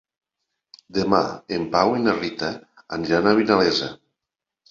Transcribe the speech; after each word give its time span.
Demà 0.97 1.19
en 1.57 1.67
Pau 1.75 1.93
i 1.99 2.01
na 2.07 2.15
Rita 2.17 2.49
aniran 2.99 3.31
a 3.33 3.35
Vinalesa. 3.41 3.91